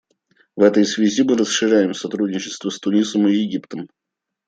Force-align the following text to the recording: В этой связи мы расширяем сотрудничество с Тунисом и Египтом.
В 0.55 0.63
этой 0.63 0.83
связи 0.83 1.21
мы 1.21 1.37
расширяем 1.37 1.93
сотрудничество 1.93 2.71
с 2.71 2.79
Тунисом 2.79 3.27
и 3.27 3.35
Египтом. 3.35 3.87